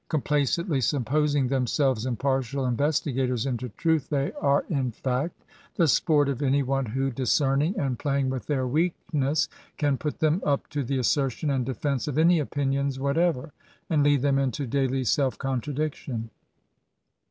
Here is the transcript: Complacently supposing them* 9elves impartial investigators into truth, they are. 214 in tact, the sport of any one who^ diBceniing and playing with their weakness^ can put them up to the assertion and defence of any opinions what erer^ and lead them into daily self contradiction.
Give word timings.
Complacently 0.09 0.81
supposing 0.81 1.47
them* 1.49 1.67
9elves 1.67 2.07
impartial 2.07 2.65
investigators 2.65 3.45
into 3.45 3.69
truth, 3.69 4.09
they 4.09 4.31
are. 4.41 4.63
214 4.63 4.77
in 4.79 4.91
tact, 4.93 5.43
the 5.75 5.87
sport 5.87 6.27
of 6.27 6.41
any 6.41 6.63
one 6.63 6.85
who^ 6.87 7.13
diBceniing 7.13 7.77
and 7.77 7.99
playing 7.99 8.31
with 8.31 8.47
their 8.47 8.65
weakness^ 8.65 9.47
can 9.77 9.99
put 9.99 10.17
them 10.17 10.41
up 10.43 10.67
to 10.69 10.83
the 10.83 10.97
assertion 10.97 11.51
and 11.51 11.67
defence 11.67 12.07
of 12.07 12.17
any 12.17 12.39
opinions 12.39 12.99
what 12.99 13.15
erer^ 13.15 13.51
and 13.91 14.01
lead 14.01 14.23
them 14.23 14.39
into 14.39 14.65
daily 14.65 15.03
self 15.03 15.37
contradiction. 15.37 16.31